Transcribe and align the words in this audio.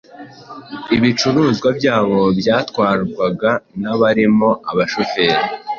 Ibicuruzwa 0.97 1.69
byabo 1.79 2.19
byatwarwaga 2.39 3.51
n’abarimo 3.81 4.49
abashoferi 4.71 5.39